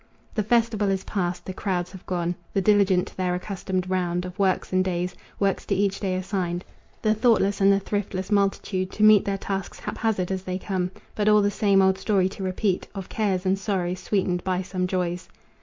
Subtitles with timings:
[0.33, 1.45] The festival is past.
[1.45, 5.63] The crowds have gone, The diligent to their accustomed round Of works and days, works
[5.67, 6.65] to each day assigned,
[7.03, 11.29] The thoughtless and the thriftless multitude To meet their tasks haphazard as they come, But
[11.29, 15.29] all the same old story to repeat Of cares and sorrows sweetened by some joys.